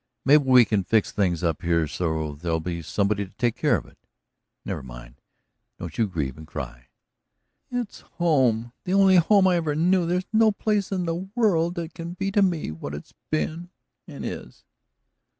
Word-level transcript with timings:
"Maybe 0.25 0.45
we 0.45 0.65
can 0.65 0.83
fix 0.83 1.11
things 1.11 1.43
up 1.43 1.61
here 1.61 1.87
so 1.87 2.33
there'll 2.33 2.59
be 2.59 2.81
somebody 2.81 3.23
to 3.25 3.31
take 3.37 3.55
care 3.55 3.75
of 3.77 3.85
it. 3.85 3.99
Never 4.65 4.81
mind 4.81 5.21
don't 5.77 5.95
you 5.95 6.07
grieve 6.07 6.37
and 6.39 6.47
cry." 6.47 6.87
"It's 7.69 7.99
home 8.17 8.73
the 8.83 8.95
only 8.95 9.17
home 9.17 9.47
I 9.47 9.57
ever 9.57 9.75
knew. 9.75 10.07
There's 10.07 10.25
no 10.33 10.51
place 10.53 10.91
in 10.91 11.05
the 11.05 11.29
world 11.35 11.75
that 11.75 11.93
can 11.93 12.13
be 12.13 12.31
to 12.31 12.41
me 12.41 12.71
what 12.71 12.95
it 12.95 13.03
has 13.03 13.13
been, 13.29 13.69
and 14.07 14.25
is." 14.25 14.63